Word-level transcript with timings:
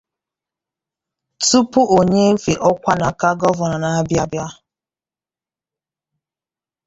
tupu 1.47 1.81
o 1.97 1.99
nyefee 2.11 2.61
ọkwa 2.69 2.93
n'aka 2.99 3.29
Gọvanọ 3.39 3.77
na-abịa 3.79 4.21
abịa 4.25 4.47